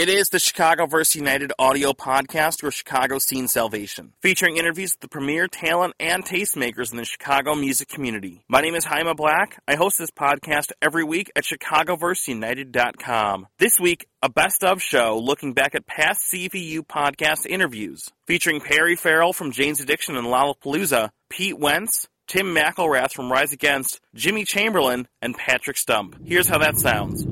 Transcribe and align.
It 0.00 0.08
is 0.08 0.30
the 0.30 0.38
Chicagoverse 0.38 1.14
United 1.14 1.52
audio 1.58 1.92
podcast 1.92 2.62
where 2.62 2.72
Chicago 2.72 3.18
Scene 3.18 3.48
Salvation, 3.48 4.14
featuring 4.22 4.56
interviews 4.56 4.94
with 4.94 5.00
the 5.00 5.08
premier 5.08 5.46
talent 5.46 5.92
and 6.00 6.24
tastemakers 6.24 6.90
in 6.90 6.96
the 6.96 7.04
Chicago 7.04 7.54
music 7.54 7.90
community. 7.90 8.42
My 8.48 8.62
name 8.62 8.74
is 8.74 8.86
Haima 8.86 9.14
Black. 9.14 9.62
I 9.68 9.74
host 9.74 9.98
this 9.98 10.10
podcast 10.10 10.72
every 10.80 11.04
week 11.04 11.30
at 11.36 11.44
chicagoverseunited.com. 11.44 13.48
This 13.58 13.78
week, 13.78 14.06
a 14.22 14.30
best 14.30 14.64
of 14.64 14.80
show 14.80 15.18
looking 15.18 15.52
back 15.52 15.74
at 15.74 15.86
past 15.86 16.32
CVU 16.32 16.86
podcast 16.86 17.44
interviews, 17.44 18.08
featuring 18.26 18.62
Perry 18.62 18.96
Farrell 18.96 19.34
from 19.34 19.52
Jane's 19.52 19.82
Addiction 19.82 20.16
and 20.16 20.28
Lollapalooza, 20.28 21.10
Pete 21.28 21.58
Wentz, 21.58 22.08
Tim 22.26 22.54
McIlrath 22.54 23.12
from 23.12 23.30
Rise 23.30 23.52
Against, 23.52 24.00
Jimmy 24.14 24.46
Chamberlin, 24.46 25.08
and 25.20 25.36
Patrick 25.36 25.76
Stump. 25.76 26.16
Here's 26.24 26.48
how 26.48 26.56
that 26.56 26.78
sounds. 26.78 27.26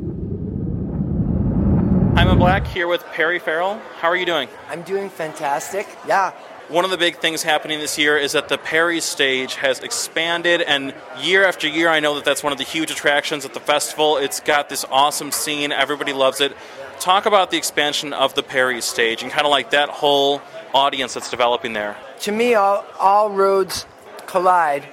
I'm 2.18 2.36
Black 2.36 2.66
here 2.66 2.88
with 2.88 3.04
Perry 3.12 3.38
Farrell. 3.38 3.80
How 4.00 4.08
are 4.08 4.16
you 4.16 4.26
doing? 4.26 4.48
I'm 4.68 4.82
doing 4.82 5.08
fantastic. 5.08 5.86
Yeah. 6.04 6.32
One 6.66 6.84
of 6.84 6.90
the 6.90 6.96
big 6.98 7.18
things 7.18 7.44
happening 7.44 7.78
this 7.78 7.96
year 7.96 8.16
is 8.16 8.32
that 8.32 8.48
the 8.48 8.58
Perry 8.58 9.00
stage 9.00 9.54
has 9.54 9.78
expanded, 9.78 10.60
and 10.60 10.94
year 11.20 11.44
after 11.44 11.68
year, 11.68 11.88
I 11.88 12.00
know 12.00 12.16
that 12.16 12.24
that's 12.24 12.42
one 12.42 12.50
of 12.50 12.58
the 12.58 12.64
huge 12.64 12.90
attractions 12.90 13.44
at 13.44 13.54
the 13.54 13.60
festival. 13.60 14.16
It's 14.16 14.40
got 14.40 14.68
this 14.68 14.84
awesome 14.90 15.30
scene, 15.30 15.70
everybody 15.70 16.12
loves 16.12 16.40
it. 16.40 16.56
Talk 16.98 17.24
about 17.24 17.52
the 17.52 17.56
expansion 17.56 18.12
of 18.12 18.34
the 18.34 18.42
Perry 18.42 18.80
stage 18.80 19.22
and 19.22 19.30
kind 19.30 19.46
of 19.46 19.52
like 19.52 19.70
that 19.70 19.88
whole 19.88 20.42
audience 20.74 21.14
that's 21.14 21.30
developing 21.30 21.72
there. 21.72 21.96
To 22.22 22.32
me, 22.32 22.54
all, 22.54 22.84
all 22.98 23.30
roads 23.30 23.86
collide 24.26 24.88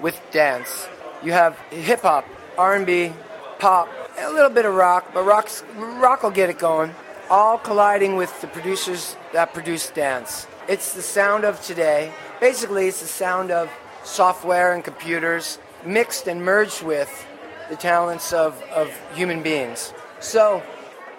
with 0.00 0.20
dance. 0.30 0.86
You 1.24 1.32
have 1.32 1.58
hip 1.70 2.02
hop, 2.02 2.24
R&B, 2.56 3.12
pop, 3.58 3.88
a 4.20 4.30
little 4.30 4.50
bit 4.50 4.64
of 4.64 4.74
rock, 4.74 5.10
but 5.14 5.24
rock's, 5.24 5.62
rock 5.76 6.22
will 6.22 6.30
get 6.30 6.50
it 6.50 6.58
going. 6.58 6.94
All 7.30 7.58
colliding 7.58 8.16
with 8.16 8.40
the 8.40 8.46
producers 8.46 9.16
that 9.32 9.52
produce 9.52 9.90
dance. 9.90 10.46
It's 10.68 10.94
the 10.94 11.02
sound 11.02 11.44
of 11.44 11.60
today. 11.62 12.12
Basically, 12.40 12.88
it's 12.88 13.00
the 13.00 13.06
sound 13.06 13.50
of 13.50 13.70
software 14.04 14.74
and 14.74 14.82
computers 14.82 15.58
mixed 15.84 16.26
and 16.26 16.42
merged 16.42 16.82
with 16.82 17.26
the 17.68 17.76
talents 17.76 18.32
of, 18.32 18.60
of 18.74 18.90
human 19.14 19.42
beings. 19.42 19.92
So, 20.20 20.62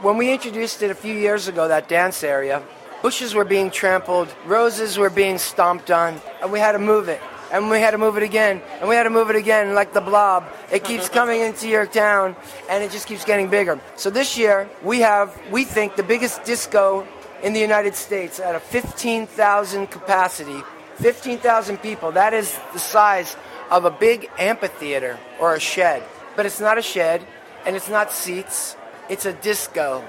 when 0.02 0.18
we 0.18 0.32
introduced 0.32 0.82
it 0.82 0.90
a 0.90 0.96
few 0.96 1.14
years 1.14 1.48
ago, 1.48 1.68
that 1.68 1.88
dance 1.88 2.24
area, 2.24 2.64
bushes 3.02 3.36
were 3.36 3.46
being 3.46 3.70
trampled, 3.70 4.34
roses 4.46 4.98
were 4.98 5.10
being 5.10 5.38
stomped 5.38 5.92
on, 5.92 6.22
and 6.42 6.52
we 6.52 6.60
had 6.60 6.72
to 6.72 6.80
move 6.80 7.10
it 7.10 7.22
and 7.52 7.70
we 7.70 7.80
had 7.80 7.92
to 7.92 7.98
move 7.98 8.18
it 8.18 8.24
again, 8.24 8.62
and 8.80 8.90
we 8.90 8.96
had 8.96 9.04
to 9.04 9.10
move 9.10 9.30
it 9.30 9.36
again, 9.36 9.74
like 9.74 9.94
the 9.94 10.02
blob. 10.02 10.46
It 10.72 10.84
keeps 10.84 11.10
coming 11.10 11.42
into 11.42 11.68
your 11.68 11.86
town, 11.86 12.36
and 12.70 12.84
it 12.84 12.92
just 12.92 13.08
keeps 13.08 13.26
getting 13.26 13.50
bigger. 13.50 13.80
So 13.96 14.10
this 14.10 14.38
year, 14.38 14.70
we 14.84 15.00
have, 15.00 15.40
we 15.52 15.64
think, 15.64 15.96
the 15.96 16.04
biggest 16.04 16.44
disco 16.44 17.08
in 17.44 17.54
the 17.54 17.60
United 17.60 17.96
States 17.96 18.40
at 18.40 18.56
a 18.56 18.60
15,000 18.60 19.88
capacity. 19.88 20.62
15,000 20.96 21.78
people. 21.78 22.12
That 22.12 22.34
is 22.34 22.58
the 22.74 22.80
size 22.80 23.36
of 23.72 23.86
a 23.86 23.92
big 23.92 24.30
amphitheater 24.38 25.18
or 25.40 25.56
a 25.56 25.60
shed. 25.60 26.04
But 26.36 26.46
it's 26.46 26.60
not 26.60 26.78
a 26.78 26.82
shed, 26.82 27.26
and 27.66 27.76
it's 27.76 27.90
not 27.90 28.12
seats. 28.12 28.76
It's 29.10 29.26
a 29.26 29.34
disco 29.34 30.04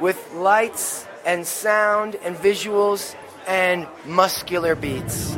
with 0.00 0.32
lights 0.34 1.06
and 1.24 1.46
sound 1.46 2.16
and 2.16 2.36
visuals 2.36 3.14
and 3.46 3.86
muscular 4.04 4.74
beats. 4.74 5.36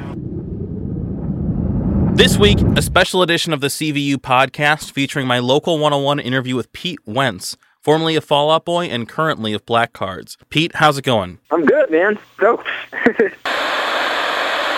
This 2.14 2.38
week, 2.38 2.60
a 2.76 2.80
special 2.80 3.22
edition 3.22 3.52
of 3.52 3.60
the 3.60 3.66
CVU 3.66 4.14
podcast 4.18 4.92
featuring 4.92 5.26
my 5.26 5.40
local 5.40 5.80
101 5.80 6.20
interview 6.20 6.54
with 6.54 6.72
Pete 6.72 7.00
Wentz, 7.04 7.56
formerly 7.80 8.14
of 8.14 8.22
Fall 8.22 8.52
Out 8.52 8.64
Boy 8.64 8.84
and 8.84 9.08
currently 9.08 9.52
of 9.52 9.66
Black 9.66 9.92
Cards. 9.92 10.38
Pete, 10.48 10.76
how's 10.76 10.96
it 10.96 11.02
going? 11.02 11.38
I'm 11.50 11.66
good, 11.66 11.90
man. 11.90 12.16
Stoked. 12.36 12.68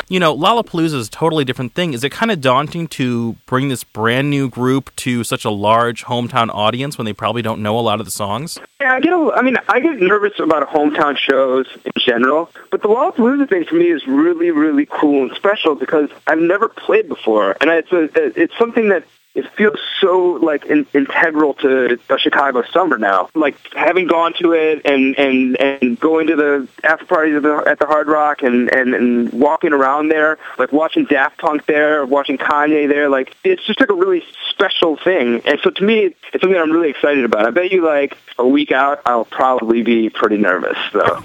you 0.08 0.20
know, 0.20 0.36
Lollapalooza 0.36 0.94
is 0.94 1.08
a 1.08 1.10
totally 1.10 1.44
different 1.44 1.74
thing. 1.74 1.92
Is 1.92 2.04
it 2.04 2.10
kind 2.10 2.30
of 2.30 2.40
daunting 2.40 2.86
to 2.88 3.34
bring 3.46 3.68
this 3.68 3.82
brand 3.82 4.30
new 4.30 4.48
group 4.48 4.94
to 4.96 5.24
such 5.24 5.44
a 5.44 5.50
large 5.50 6.04
hometown 6.04 6.48
audience 6.50 6.96
when 6.96 7.04
they 7.04 7.12
probably 7.12 7.42
don't 7.42 7.60
know 7.62 7.78
a 7.78 7.80
lot 7.80 7.98
of 7.98 8.06
the 8.06 8.12
songs? 8.12 8.58
Yeah, 8.80 8.94
I 8.94 9.00
get. 9.00 9.12
A, 9.12 9.32
I 9.34 9.42
mean, 9.42 9.56
I 9.68 9.80
get 9.80 10.00
nervous 10.00 10.38
about 10.38 10.68
hometown 10.68 11.16
shows 11.16 11.66
in 11.84 11.92
general, 11.98 12.50
but 12.70 12.82
the 12.82 12.88
Lollapalooza 12.88 13.48
thing 13.48 13.64
for 13.64 13.74
me 13.74 13.86
is 13.90 14.06
really, 14.06 14.50
really 14.50 14.86
cool 14.86 15.26
and 15.26 15.36
special 15.36 15.74
because 15.74 16.08
I've 16.26 16.38
never 16.38 16.68
played 16.68 17.08
before, 17.08 17.56
and 17.60 17.70
it's 17.70 17.92
a, 17.92 18.08
it's 18.40 18.56
something 18.58 18.90
that 18.90 19.04
it 19.36 19.46
feels 19.52 19.78
so 20.00 20.38
like 20.42 20.64
in, 20.64 20.86
integral 20.94 21.54
to 21.54 21.98
the 22.08 22.18
Chicago 22.18 22.64
summer 22.72 22.96
now. 22.96 23.28
Like 23.34 23.54
having 23.74 24.06
gone 24.06 24.32
to 24.40 24.52
it 24.52 24.86
and 24.86 25.16
and 25.18 25.60
and 25.60 26.00
going 26.00 26.28
to 26.28 26.36
the 26.36 26.68
after 26.82 27.04
parties 27.04 27.36
at 27.36 27.42
the, 27.42 27.56
at 27.66 27.78
the 27.78 27.86
Hard 27.86 28.08
Rock 28.08 28.42
and, 28.42 28.72
and 28.74 28.94
and 28.94 29.32
walking 29.32 29.74
around 29.74 30.08
there, 30.08 30.38
like 30.58 30.72
watching 30.72 31.04
Daft 31.04 31.38
Punk 31.38 31.66
there, 31.66 32.06
watching 32.06 32.38
Kanye 32.38 32.88
there. 32.88 33.10
Like 33.10 33.36
it's 33.44 33.64
just 33.64 33.78
like 33.78 33.90
a 33.90 33.94
really 33.94 34.24
special 34.50 34.96
thing. 34.96 35.42
And 35.44 35.60
so 35.62 35.68
to 35.68 35.84
me, 35.84 36.14
it's 36.32 36.42
something 36.42 36.58
I'm 36.58 36.72
really 36.72 36.88
excited 36.88 37.24
about. 37.24 37.44
I 37.44 37.50
bet 37.50 37.70
you 37.70 37.84
like 37.84 38.16
a 38.38 38.48
week 38.48 38.72
out, 38.72 39.02
I'll 39.04 39.26
probably 39.26 39.82
be 39.82 40.08
pretty 40.08 40.38
nervous. 40.38 40.78
So. 40.92 41.22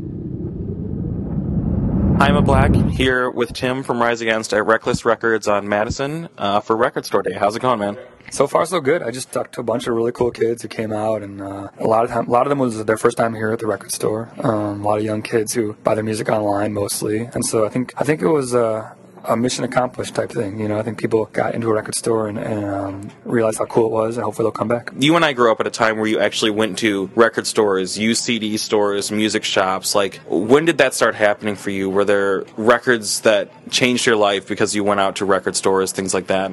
I'm 2.20 2.36
a 2.36 2.42
Black 2.42 2.74
here 2.74 3.30
with 3.30 3.54
Tim 3.54 3.82
from 3.82 3.98
Rise 3.98 4.20
Against 4.20 4.52
at 4.52 4.66
Reckless 4.66 5.06
Records 5.06 5.48
on 5.48 5.66
Madison 5.66 6.28
uh, 6.36 6.60
for 6.60 6.76
Record 6.76 7.06
Store 7.06 7.22
Day. 7.22 7.32
How's 7.32 7.56
it 7.56 7.62
going, 7.62 7.78
man? 7.78 7.96
So 8.30 8.46
far, 8.46 8.66
so 8.66 8.78
good. 8.78 9.02
I 9.02 9.10
just 9.10 9.32
talked 9.32 9.54
to 9.54 9.60
a 9.60 9.64
bunch 9.64 9.86
of 9.86 9.94
really 9.94 10.12
cool 10.12 10.30
kids 10.30 10.60
who 10.60 10.68
came 10.68 10.92
out, 10.92 11.22
and 11.22 11.40
uh, 11.40 11.68
a 11.78 11.86
lot 11.86 12.04
of 12.04 12.10
time, 12.10 12.28
a 12.28 12.30
lot 12.30 12.42
of 12.42 12.50
them 12.50 12.58
was 12.58 12.84
their 12.84 12.98
first 12.98 13.16
time 13.16 13.34
here 13.34 13.50
at 13.52 13.58
the 13.58 13.66
record 13.66 13.90
store. 13.90 14.28
Um, 14.38 14.82
a 14.82 14.86
lot 14.86 14.98
of 14.98 15.04
young 15.04 15.22
kids 15.22 15.54
who 15.54 15.72
buy 15.82 15.94
their 15.94 16.04
music 16.04 16.28
online 16.28 16.74
mostly, 16.74 17.20
and 17.20 17.42
so 17.42 17.64
I 17.64 17.70
think 17.70 17.94
I 17.96 18.04
think 18.04 18.20
it 18.20 18.28
was 18.28 18.54
uh, 18.54 18.92
a 19.24 19.36
mission 19.36 19.64
accomplished 19.64 20.14
type 20.14 20.30
thing. 20.30 20.58
You 20.60 20.68
know, 20.68 20.78
I 20.78 20.82
think 20.82 20.98
people 20.98 21.26
got 21.26 21.54
into 21.54 21.68
a 21.68 21.74
record 21.74 21.94
store 21.94 22.28
and, 22.28 22.38
and 22.38 22.64
um, 22.64 23.10
realized 23.24 23.58
how 23.58 23.66
cool 23.66 23.86
it 23.86 23.92
was, 23.92 24.16
and 24.16 24.24
hopefully 24.24 24.44
they'll 24.44 24.52
come 24.52 24.68
back. 24.68 24.90
You 24.98 25.16
and 25.16 25.24
I 25.24 25.32
grew 25.32 25.50
up 25.50 25.60
at 25.60 25.66
a 25.66 25.70
time 25.70 25.96
where 25.96 26.06
you 26.06 26.20
actually 26.20 26.50
went 26.50 26.78
to 26.78 27.10
record 27.14 27.46
stores, 27.46 27.98
used 27.98 28.22
CD 28.22 28.56
stores, 28.56 29.10
music 29.10 29.44
shops. 29.44 29.94
Like, 29.94 30.20
when 30.28 30.64
did 30.64 30.78
that 30.78 30.94
start 30.94 31.14
happening 31.14 31.56
for 31.56 31.70
you? 31.70 31.90
Were 31.90 32.04
there 32.04 32.44
records 32.56 33.20
that 33.20 33.50
changed 33.70 34.06
your 34.06 34.16
life 34.16 34.48
because 34.48 34.74
you 34.74 34.84
went 34.84 35.00
out 35.00 35.16
to 35.16 35.24
record 35.24 35.56
stores, 35.56 35.92
things 35.92 36.14
like 36.14 36.28
that? 36.28 36.52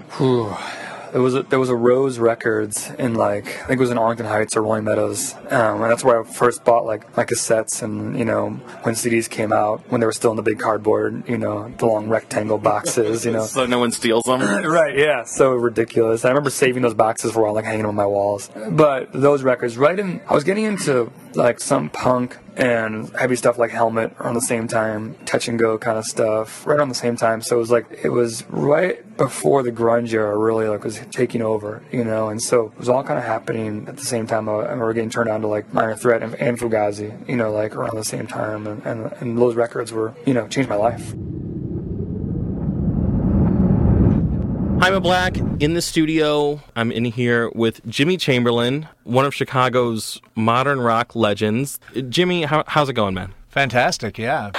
There 1.18 1.24
was 1.24 1.34
a, 1.34 1.42
there 1.42 1.60
was 1.60 1.70
a 1.70 1.76
Rose 1.76 2.20
Records 2.20 2.92
in 3.00 3.16
like 3.16 3.48
I 3.48 3.66
think 3.66 3.72
it 3.72 3.80
was 3.80 3.90
in 3.90 3.98
Arlington 3.98 4.28
Heights 4.28 4.56
or 4.56 4.62
Rolling 4.62 4.84
Meadows, 4.84 5.34
um, 5.50 5.82
and 5.82 5.90
that's 5.90 6.04
where 6.04 6.22
I 6.22 6.24
first 6.24 6.64
bought 6.64 6.86
like 6.86 7.18
my 7.18 7.26
cassettes 7.26 7.82
and 7.82 8.20
you 8.20 8.24
know 8.24 8.52
when 8.84 8.94
CDs 8.94 9.28
came 9.28 9.52
out 9.52 9.82
when 9.90 10.00
they 10.00 10.06
were 10.06 10.14
still 10.14 10.30
in 10.30 10.38
the 10.38 10.44
big 10.44 10.60
cardboard, 10.60 11.28
you 11.28 11.40
know 11.40 11.74
the 11.80 11.88
long 11.88 12.08
rectangle 12.08 12.60
boxes, 12.60 13.26
you 13.26 13.32
know. 13.32 13.46
so 13.48 13.66
no 13.66 13.80
one 13.80 13.92
steals 13.92 14.26
them. 14.26 14.42
right? 14.64 14.96
Yeah. 14.96 15.24
So 15.24 15.54
ridiculous. 15.54 16.24
I 16.24 16.28
remember 16.28 16.52
saving 16.52 16.84
those 16.84 16.94
boxes 16.94 17.32
for 17.32 17.40
a 17.40 17.44
while, 17.46 17.56
like 17.56 17.66
hanging 17.66 17.86
on 17.88 17.96
my 17.96 18.06
walls. 18.06 18.52
But 18.70 19.12
those 19.12 19.42
records, 19.42 19.76
right 19.76 19.98
in, 19.98 20.22
I 20.30 20.36
was 20.36 20.44
getting 20.44 20.66
into 20.66 21.12
like 21.34 21.60
some 21.60 21.90
punk 21.90 22.38
and 22.58 23.16
heavy 23.16 23.36
stuff 23.36 23.60
like 23.60 23.70
Helmet 23.70 24.14
around 24.20 24.34
the 24.34 24.42
same 24.42 24.68
time, 24.68 25.16
Touch 25.26 25.48
and 25.48 25.60
Go 25.60 25.78
kind 25.78 25.98
of 25.98 26.06
stuff, 26.06 26.66
right 26.66 26.80
on 26.80 26.90
the 26.90 26.96
same 26.96 27.16
time. 27.16 27.42
So 27.42 27.56
it 27.56 27.60
was 27.60 27.72
like 27.72 28.00
it 28.04 28.10
was 28.10 28.44
right 28.50 29.16
before 29.16 29.62
the 29.62 29.72
grunge 29.72 30.12
era 30.12 30.36
really 30.36 30.68
like 30.68 30.84
was 30.84 31.00
taking 31.12 31.42
over, 31.44 31.84
you 31.92 32.04
know, 32.04 32.30
and 32.30 32.42
so 32.42 32.68
it 32.68 32.80
was 32.80 32.90
all 32.90 33.04
kind 33.04 33.20
of 33.20 33.26
happening 33.26 33.88
at 33.88 33.98
the 33.98 34.06
same 34.06 34.26
time. 34.26 34.50
Uh, 34.50 34.54
I 34.54 34.64
remember 34.64 34.94
getting 34.94 35.12
turned 35.12 35.30
on 35.30 35.42
to 35.42 35.48
like 35.48 35.72
Minor 35.72 35.96
Threat 35.96 36.24
and, 36.24 36.34
and 36.36 36.58
Fugazi, 36.58 37.28
you 37.30 37.36
know, 37.36 37.52
like 37.52 37.76
around 37.76 37.96
the 37.96 38.04
same 38.04 38.26
time, 38.26 38.66
and, 38.66 38.84
and 38.86 39.12
and 39.20 39.38
those 39.38 39.56
records 39.56 39.92
were 39.92 40.16
you 40.26 40.34
know 40.34 40.48
changed 40.48 40.70
my 40.70 40.76
life. 40.76 41.14
I'm 44.88 44.94
a 44.94 45.02
Black 45.02 45.36
in 45.60 45.74
the 45.74 45.82
studio. 45.82 46.62
I'm 46.78 46.94
in 46.94 47.04
here 47.04 47.50
with 47.54 47.86
Jimmy 47.90 48.16
Chamberlin, 48.16 48.88
one 49.04 49.26
of 49.26 49.36
Chicago's 49.36 50.22
modern 50.34 50.80
rock 50.80 51.14
legends. 51.14 51.78
Jimmy, 52.08 52.44
how, 52.44 52.64
how's 52.68 52.88
it 52.88 52.94
going, 52.94 53.14
man? 53.14 53.34
Fantastic, 53.50 54.18
yeah. 54.18 54.52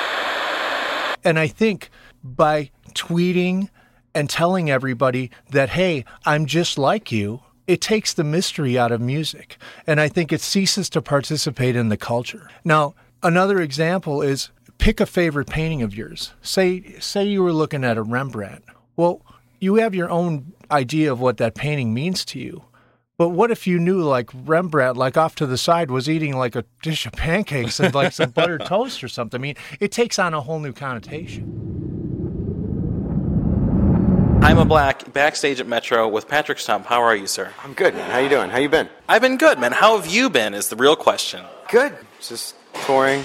And 1.25 1.39
I 1.39 1.47
think 1.47 1.89
by 2.23 2.71
tweeting 2.93 3.71
and 4.15 4.29
telling 4.29 4.71
everybody 4.71 5.31
that, 5.53 5.71
hey, 5.71 6.05
I'm 6.27 6.45
just 6.45 6.77
like 6.77 7.11
you, 7.11 7.41
it 7.67 7.81
takes 7.81 8.13
the 8.13 8.23
mystery 8.23 8.79
out 8.79 8.93
of 8.93 9.01
music. 9.01 9.57
And 9.87 9.99
I 9.99 10.09
think 10.09 10.31
it 10.31 10.43
ceases 10.43 10.91
to 10.91 11.01
participate 11.01 11.75
in 11.75 11.89
the 11.89 11.97
culture. 11.97 12.51
Now, 12.67 12.95
another 13.23 13.63
example 13.63 14.21
is 14.21 14.51
pick 14.77 15.01
a 15.01 15.07
favorite 15.07 15.49
painting 15.49 15.81
of 15.81 15.95
yours. 15.95 16.35
Say 16.43 16.99
say 17.01 17.25
you 17.25 17.43
were 17.43 17.55
looking 17.55 17.83
at 17.83 17.97
a 17.97 18.03
Rembrandt. 18.03 18.65
Well, 18.95 19.23
you 19.61 19.77
have 19.77 19.95
your 19.95 20.11
own 20.11 20.53
idea 20.71 21.11
of 21.13 21.21
what 21.21 21.39
that 21.39 21.55
painting 21.55 21.95
means 21.95 22.25
to 22.27 22.39
you. 22.39 22.65
But 23.17 23.31
what 23.31 23.51
if 23.51 23.67
you 23.67 23.81
knew, 23.81 24.03
like 24.03 24.31
Rembrandt, 24.33 24.97
like 24.97 25.17
off 25.17 25.35
to 25.37 25.47
the 25.47 25.59
side, 25.59 25.91
was 25.91 26.09
eating 26.09 26.37
like 26.37 26.55
a 26.55 26.65
dish 26.83 27.05
of 27.05 27.13
pancakes 27.13 27.81
and 27.81 27.93
like 27.93 28.13
some 28.13 28.31
buttered 28.31 28.65
toast 28.67 29.03
or 29.03 29.09
something? 29.09 29.41
I 29.41 29.43
mean, 29.43 29.57
it 29.81 29.91
takes 29.91 30.21
on 30.21 30.35
a 30.35 30.41
whole 30.41 30.61
new 30.61 30.73
connotation. 30.73 31.67
I'm 34.41 34.59
a 34.59 34.65
Black, 34.65 35.13
backstage 35.13 35.59
at 35.59 35.67
Metro 35.67 36.07
with 36.07 36.29
Patrick 36.29 36.61
Stump. 36.61 36.87
How 36.87 37.03
are 37.03 37.17
you, 37.17 37.27
sir? 37.27 37.53
I'm 37.65 37.75
good, 37.75 37.95
man. 37.95 38.09
How 38.09 38.19
you 38.19 38.29
doing? 38.29 38.51
How 38.51 38.59
you 38.59 38.69
been? 38.69 38.89
I've 39.09 39.21
been 39.21 39.37
good, 39.37 39.59
man. 39.59 39.73
How 39.73 39.99
have 39.99 40.07
you 40.07 40.31
been? 40.31 40.55
Is 40.55 40.69
the 40.69 40.77
real 40.77 40.95
question. 40.95 41.45
Good. 41.71 41.97
Just 42.21 42.55
touring. 42.87 43.25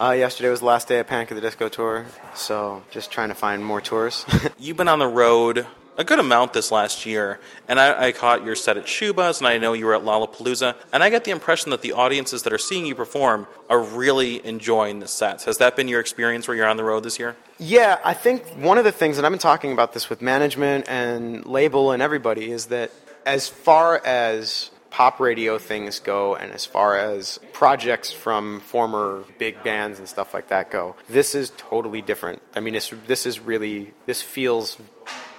Uh, 0.00 0.10
yesterday 0.10 0.50
was 0.50 0.58
the 0.58 0.66
last 0.66 0.88
day 0.88 0.98
of 0.98 1.06
Panic 1.06 1.30
at 1.30 1.36
the 1.36 1.40
Disco 1.40 1.68
tour, 1.68 2.04
so 2.34 2.82
just 2.90 3.12
trying 3.12 3.28
to 3.28 3.34
find 3.34 3.64
more 3.64 3.80
tours. 3.80 4.26
You've 4.58 4.76
been 4.76 4.88
on 4.88 4.98
the 4.98 5.06
road 5.06 5.66
a 5.96 6.02
good 6.02 6.18
amount 6.18 6.52
this 6.52 6.72
last 6.72 7.06
year, 7.06 7.38
and 7.68 7.78
I, 7.78 8.06
I 8.06 8.12
caught 8.12 8.44
your 8.44 8.56
set 8.56 8.76
at 8.76 8.86
Schubas, 8.86 9.38
and 9.38 9.46
I 9.46 9.58
know 9.58 9.72
you 9.72 9.86
were 9.86 9.94
at 9.94 10.02
Lollapalooza, 10.02 10.74
and 10.92 11.04
I 11.04 11.10
get 11.10 11.22
the 11.22 11.30
impression 11.30 11.70
that 11.70 11.82
the 11.82 11.92
audiences 11.92 12.42
that 12.42 12.52
are 12.52 12.58
seeing 12.58 12.86
you 12.86 12.96
perform 12.96 13.46
are 13.70 13.80
really 13.80 14.44
enjoying 14.44 14.98
the 14.98 15.06
sets. 15.06 15.44
Has 15.44 15.58
that 15.58 15.76
been 15.76 15.86
your 15.86 16.00
experience 16.00 16.48
where 16.48 16.56
you're 16.56 16.66
on 16.66 16.76
the 16.76 16.84
road 16.84 17.04
this 17.04 17.20
year? 17.20 17.36
yeah, 17.58 18.00
I 18.04 18.14
think 18.14 18.44
one 18.56 18.78
of 18.78 18.84
the 18.84 18.90
things, 18.90 19.16
and 19.16 19.24
I've 19.24 19.32
been 19.32 19.38
talking 19.38 19.70
about 19.70 19.92
this 19.92 20.10
with 20.10 20.20
management 20.20 20.88
and 20.88 21.46
label 21.46 21.92
and 21.92 22.02
everybody, 22.02 22.50
is 22.50 22.66
that 22.66 22.90
as 23.24 23.48
far 23.48 24.04
as 24.04 24.70
pop 24.94 25.18
radio 25.18 25.58
things 25.58 25.98
go 25.98 26.36
and 26.36 26.52
as 26.52 26.64
far 26.64 26.96
as 26.96 27.40
projects 27.52 28.12
from 28.12 28.60
former 28.60 29.24
big 29.38 29.60
bands 29.64 29.98
and 29.98 30.08
stuff 30.08 30.32
like 30.32 30.46
that 30.50 30.70
go 30.70 30.94
this 31.08 31.34
is 31.34 31.50
totally 31.56 32.00
different. 32.00 32.40
I 32.54 32.60
mean 32.60 32.74
this 32.74 33.26
is 33.26 33.40
really 33.40 33.92
this 34.06 34.22
feels 34.22 34.78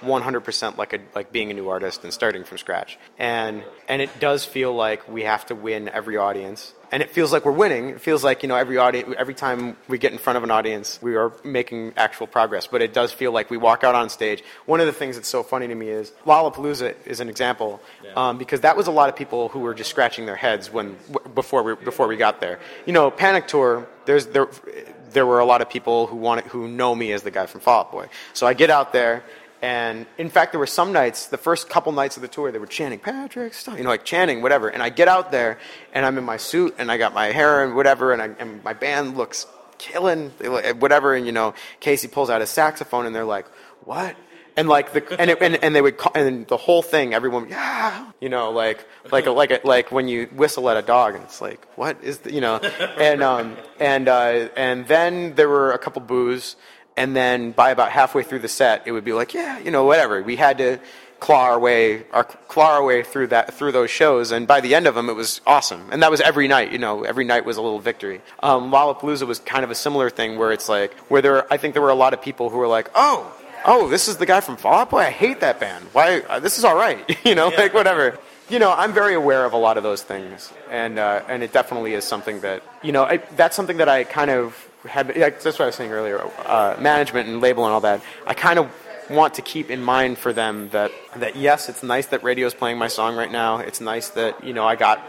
100% 0.02 0.76
like 0.76 0.92
a 0.92 1.00
like 1.14 1.32
being 1.32 1.50
a 1.50 1.54
new 1.54 1.68
artist 1.68 2.04
and 2.04 2.12
starting 2.12 2.44
from 2.44 2.58
scratch. 2.58 2.98
And 3.18 3.62
and 3.88 4.02
it 4.02 4.10
does 4.20 4.44
feel 4.44 4.74
like 4.74 5.08
we 5.08 5.22
have 5.22 5.46
to 5.46 5.54
win 5.54 5.88
every 5.88 6.16
audience. 6.16 6.72
And 6.92 7.02
it 7.02 7.10
feels 7.10 7.32
like 7.32 7.44
we're 7.44 7.50
winning. 7.50 7.88
It 7.90 8.00
feels 8.00 8.22
like 8.22 8.42
you 8.42 8.48
know 8.48 8.54
every 8.56 8.78
audience 8.78 9.14
every 9.18 9.34
time 9.34 9.76
we 9.88 9.98
get 9.98 10.12
in 10.12 10.18
front 10.18 10.36
of 10.36 10.44
an 10.44 10.50
audience 10.50 11.00
we 11.02 11.16
are 11.16 11.32
making 11.42 11.94
actual 11.96 12.26
progress. 12.26 12.66
But 12.66 12.82
it 12.82 12.92
does 12.92 13.12
feel 13.12 13.32
like 13.32 13.50
we 13.50 13.56
walk 13.56 13.84
out 13.84 13.94
on 13.94 14.08
stage. 14.08 14.42
One 14.66 14.80
of 14.80 14.86
the 14.86 14.92
things 14.92 15.16
that's 15.16 15.28
so 15.28 15.42
funny 15.42 15.66
to 15.68 15.74
me 15.74 15.88
is 15.88 16.12
Lollapalooza 16.24 16.94
is 17.06 17.20
an 17.20 17.28
example 17.28 17.80
um, 18.14 18.38
because 18.38 18.60
that 18.60 18.76
was 18.76 18.86
a 18.86 18.92
lot 18.92 19.08
of 19.08 19.16
people 19.16 19.48
who 19.48 19.60
were 19.60 19.74
just 19.74 19.90
scratching 19.90 20.26
their 20.26 20.36
heads 20.36 20.70
when 20.70 20.96
before 21.34 21.62
we 21.62 21.74
before 21.74 22.06
we 22.06 22.16
got 22.16 22.40
there. 22.40 22.60
You 22.86 22.92
know 22.92 23.10
Panic 23.10 23.48
Tour 23.48 23.86
there's 24.04 24.26
there 24.26 24.48
there 25.10 25.26
were 25.26 25.40
a 25.40 25.46
lot 25.46 25.62
of 25.62 25.70
people 25.70 26.06
who 26.06 26.16
wanted 26.16 26.44
who 26.46 26.68
know 26.68 26.94
me 26.94 27.12
as 27.12 27.22
the 27.22 27.30
guy 27.30 27.46
from 27.46 27.60
Fall 27.60 27.80
Out 27.80 27.92
Boy. 27.92 28.08
So 28.32 28.46
I 28.46 28.54
get 28.54 28.70
out 28.70 28.92
there 28.92 29.24
and 29.62 30.06
in 30.18 30.28
fact, 30.30 30.52
there 30.52 30.58
were 30.58 30.66
some 30.66 30.92
nights, 30.92 31.26
the 31.26 31.38
first 31.38 31.68
couple 31.68 31.92
nights 31.92 32.16
of 32.16 32.22
the 32.22 32.28
tour, 32.28 32.52
they 32.52 32.58
were 32.58 32.66
chanting 32.66 32.98
Patrick, 32.98 33.54
stop, 33.54 33.78
you 33.78 33.84
know, 33.84 33.90
like 33.90 34.04
chanting 34.04 34.42
whatever. 34.42 34.68
And 34.68 34.82
I 34.82 34.90
get 34.90 35.08
out 35.08 35.30
there, 35.32 35.58
and 35.92 36.04
I'm 36.04 36.18
in 36.18 36.24
my 36.24 36.36
suit, 36.36 36.74
and 36.78 36.90
I 36.90 36.98
got 36.98 37.14
my 37.14 37.26
hair 37.26 37.64
and 37.64 37.74
whatever, 37.74 38.12
and, 38.12 38.20
I, 38.20 38.26
and 38.38 38.62
my 38.62 38.72
band 38.72 39.16
looks 39.16 39.46
killing, 39.78 40.30
whatever. 40.78 41.14
And 41.14 41.26
you 41.26 41.32
know, 41.32 41.54
Casey 41.80 42.08
pulls 42.08 42.30
out 42.30 42.40
his 42.40 42.50
saxophone, 42.50 43.06
and 43.06 43.14
they're 43.14 43.24
like, 43.24 43.46
"What?" 43.84 44.16
And 44.58 44.68
like 44.68 44.94
the 44.94 45.20
and 45.20 45.30
it, 45.30 45.38
and, 45.42 45.56
and 45.62 45.74
they 45.74 45.82
would 45.82 45.98
call, 45.98 46.12
and 46.14 46.46
the 46.46 46.56
whole 46.56 46.80
thing, 46.80 47.12
everyone, 47.12 47.48
yeah, 47.50 48.10
you 48.20 48.30
know, 48.30 48.50
like 48.50 48.86
like 49.12 49.26
a, 49.26 49.30
like 49.30 49.50
a, 49.50 49.60
like 49.64 49.92
when 49.92 50.08
you 50.08 50.26
whistle 50.34 50.70
at 50.70 50.78
a 50.78 50.82
dog, 50.82 51.14
and 51.14 51.24
it's 51.24 51.42
like, 51.42 51.66
what 51.76 52.02
is 52.02 52.20
the, 52.20 52.32
you 52.32 52.40
know, 52.40 52.56
and 52.56 53.22
um 53.22 53.56
and 53.78 54.08
uh, 54.08 54.48
and 54.56 54.86
then 54.88 55.34
there 55.34 55.48
were 55.48 55.72
a 55.72 55.78
couple 55.78 56.00
boos 56.00 56.56
and 56.96 57.14
then 57.14 57.52
by 57.52 57.70
about 57.70 57.92
halfway 57.92 58.22
through 58.22 58.40
the 58.40 58.48
set, 58.48 58.82
it 58.86 58.92
would 58.92 59.04
be 59.04 59.12
like, 59.12 59.34
yeah, 59.34 59.58
you 59.58 59.70
know, 59.70 59.84
whatever. 59.84 60.22
We 60.22 60.36
had 60.36 60.58
to 60.58 60.78
claw 61.20 61.44
our 61.44 61.58
way, 61.58 62.04
our 62.12 62.24
claw 62.24 62.74
our 62.74 62.84
way 62.84 63.02
through 63.02 63.28
that 63.28 63.54
through 63.54 63.72
those 63.72 63.90
shows, 63.90 64.30
and 64.32 64.46
by 64.46 64.60
the 64.60 64.74
end 64.74 64.86
of 64.86 64.94
them, 64.94 65.08
it 65.08 65.14
was 65.14 65.40
awesome. 65.46 65.88
And 65.90 66.02
that 66.02 66.10
was 66.10 66.20
every 66.20 66.48
night. 66.48 66.72
You 66.72 66.78
know, 66.78 67.04
every 67.04 67.24
night 67.24 67.44
was 67.44 67.56
a 67.56 67.62
little 67.62 67.78
victory. 67.80 68.20
Um, 68.42 68.70
Lollapalooza 68.70 69.26
was 69.26 69.38
kind 69.40 69.64
of 69.64 69.70
a 69.70 69.74
similar 69.74 70.10
thing, 70.10 70.38
where 70.38 70.52
it's 70.52 70.68
like, 70.68 70.94
where 71.10 71.22
there, 71.22 71.52
I 71.52 71.56
think 71.56 71.74
there 71.74 71.82
were 71.82 71.90
a 71.90 71.94
lot 71.94 72.14
of 72.14 72.22
people 72.22 72.50
who 72.50 72.58
were 72.58 72.68
like, 72.68 72.90
oh. 72.94 73.32
Oh, 73.68 73.88
this 73.88 74.06
is 74.06 74.18
the 74.18 74.26
guy 74.26 74.40
from 74.40 74.56
Fall 74.56 74.74
Out 74.74 74.90
Boy. 74.90 74.98
I 74.98 75.10
hate 75.10 75.40
that 75.40 75.58
band. 75.58 75.86
Why? 75.92 76.20
Uh, 76.20 76.38
this 76.38 76.56
is 76.56 76.64
all 76.64 76.76
right. 76.76 77.18
you 77.24 77.34
know, 77.34 77.48
like 77.48 77.74
whatever. 77.74 78.16
You 78.48 78.60
know, 78.60 78.72
I'm 78.72 78.92
very 78.92 79.14
aware 79.14 79.44
of 79.44 79.54
a 79.54 79.56
lot 79.56 79.76
of 79.76 79.82
those 79.82 80.04
things, 80.04 80.52
and 80.70 81.00
uh, 81.00 81.22
and 81.28 81.42
it 81.42 81.52
definitely 81.52 81.94
is 81.94 82.04
something 82.04 82.40
that 82.42 82.62
you 82.80 82.92
know. 82.92 83.02
I, 83.02 83.16
that's 83.34 83.56
something 83.56 83.78
that 83.78 83.88
I 83.88 84.04
kind 84.04 84.30
of 84.30 84.54
Like, 84.94 85.40
that's 85.40 85.44
what 85.44 85.62
I 85.62 85.66
was 85.66 85.74
saying 85.74 85.92
earlier. 85.92 86.20
Uh, 86.44 86.76
management 86.80 87.28
and 87.28 87.40
label 87.40 87.64
and 87.64 87.72
all 87.72 87.80
that. 87.80 88.02
I 88.26 88.34
kind 88.34 88.58
of 88.58 88.70
want 89.10 89.34
to 89.34 89.42
keep 89.42 89.70
in 89.70 89.82
mind 89.82 90.18
for 90.18 90.32
them 90.32 90.68
that 90.70 90.90
that 91.16 91.36
yes, 91.36 91.68
it's 91.68 91.82
nice 91.82 92.06
that 92.06 92.22
radio 92.22 92.46
is 92.46 92.54
playing 92.54 92.78
my 92.78 92.88
song 92.88 93.16
right 93.16 93.30
now. 93.30 93.58
It's 93.58 93.80
nice 93.80 94.08
that 94.10 94.42
you 94.44 94.52
know 94.52 94.66
I 94.66 94.76
got 94.76 95.00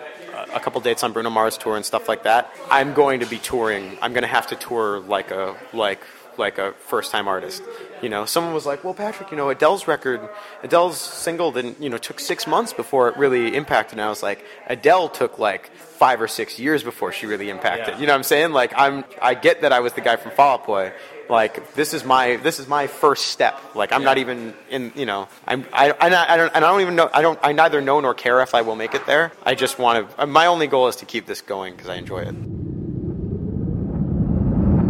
a 0.53 0.59
couple 0.59 0.79
dates 0.81 1.03
on 1.03 1.13
Bruno 1.13 1.29
Mars 1.29 1.57
tour 1.57 1.75
and 1.75 1.85
stuff 1.85 2.07
like 2.07 2.23
that. 2.23 2.53
I'm 2.69 2.93
going 2.93 3.19
to 3.21 3.25
be 3.25 3.37
touring. 3.37 3.97
I'm 4.01 4.13
going 4.13 4.23
to 4.23 4.27
have 4.27 4.47
to 4.47 4.55
tour 4.55 4.99
like 4.99 5.31
a 5.31 5.55
like 5.73 6.01
like 6.37 6.57
a 6.57 6.73
first 6.73 7.11
time 7.11 7.27
artist. 7.27 7.63
You 8.01 8.09
know, 8.09 8.25
someone 8.25 8.53
was 8.53 8.65
like, 8.65 8.83
"Well, 8.83 8.93
Patrick, 8.93 9.31
you 9.31 9.37
know, 9.37 9.49
Adele's 9.49 9.87
record, 9.87 10.21
Adele's 10.63 10.97
single 10.97 11.51
didn't, 11.51 11.81
you 11.81 11.89
know, 11.89 11.97
took 11.97 12.19
6 12.19 12.45
months 12.47 12.73
before 12.73 13.09
it 13.09 13.17
really 13.17 13.55
impacted." 13.55 13.97
And 13.97 14.05
I 14.05 14.09
was 14.09 14.21
like, 14.21 14.45
"Adele 14.67 15.09
took 15.09 15.39
like 15.39 15.71
5 15.75 16.21
or 16.21 16.27
6 16.27 16.59
years 16.59 16.83
before 16.83 17.11
she 17.11 17.25
really 17.25 17.49
impacted." 17.49 17.99
You 17.99 18.05
know 18.07 18.13
what 18.13 18.17
I'm 18.17 18.23
saying? 18.23 18.51
Like 18.51 18.73
I'm 18.77 19.03
I 19.21 19.33
get 19.33 19.61
that 19.61 19.73
I 19.73 19.79
was 19.79 19.93
the 19.93 20.01
guy 20.01 20.15
from 20.15 20.31
Fall 20.31 20.55
Out 20.55 20.65
Boy. 20.65 20.93
Like 21.29 21.73
this 21.73 21.93
is 21.93 22.05
my 22.05 22.37
this 22.37 22.59
is 22.59 22.67
my 22.67 22.87
first 22.87 23.27
step. 23.27 23.59
Like 23.75 23.91
I'm 23.91 24.03
not 24.03 24.17
even 24.17 24.53
in, 24.69 24.93
you 24.95 25.05
know, 25.05 25.27
I'm 25.45 25.65
I 25.73 25.93
I, 25.99 26.09
not- 26.09 26.29
I 26.29 26.37
don't 26.37 26.55
and 26.55 26.63
I 26.63 26.69
don't 26.69 26.81
even 26.81 26.95
know 26.95 27.09
I 27.13 27.21
don't 27.21 27.39
I 27.43 27.51
neither 27.51 27.81
know 27.81 27.99
nor 27.99 28.13
care 28.13 28.41
if 28.41 28.55
I 28.55 28.61
will 28.61 28.75
make 28.75 28.93
it 28.95 29.05
there. 29.05 29.31
I 29.43 29.55
just 29.55 29.77
want 29.77 30.17
to 30.17 30.25
my 30.27 30.45
only 30.45 30.67
goal 30.67 30.87
is 30.87 30.97
to 30.97 31.05
keep 31.05 31.25
this 31.25 31.41
going 31.41 31.73
because 31.75 31.89
I 31.89 31.95
enjoy 31.95 32.19
it. 32.19 32.56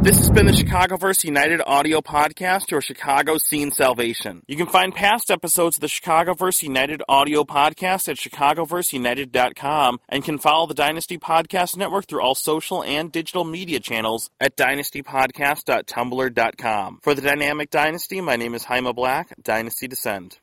This 0.04 0.18
has 0.20 0.30
been 0.30 0.46
the 0.46 0.52
Chicagoverse 0.54 1.24
United 1.26 1.62
audio 1.66 2.02
podcast, 2.02 2.70
your 2.72 2.82
Chicago 2.82 3.38
scene 3.38 3.72
salvation. 3.72 4.42
You 4.48 4.56
can 4.56 4.68
find 4.68 4.96
past 4.96 5.30
episodes 5.30 5.76
of 5.78 5.82
the 5.82 5.88
Chicagoverse 5.88 6.64
United 6.64 7.04
audio 7.10 7.44
podcast 7.44 8.08
at 8.08 8.16
chicagoverseunited.com 8.16 10.00
and 10.08 10.24
can 10.24 10.38
follow 10.38 10.66
the 10.66 10.74
Dynasty 10.74 11.18
Podcast 11.18 11.76
Network 11.76 12.08
through 12.08 12.22
all 12.22 12.36
social 12.36 12.82
and 12.84 13.12
digital 13.12 13.44
media 13.44 13.82
channels 13.82 14.30
at 14.40 14.56
dynastypodcast.tumblr.com. 14.56 17.00
For 17.02 17.14
the 17.14 17.22
Dynamic 17.22 17.70
Dynasty, 17.70 18.22
my 18.22 18.38
name 18.38 18.54
is 18.54 18.64
Haima 18.64 18.96
Black, 18.96 19.34
Dynasty 19.42 19.90
Descend. 19.90 20.40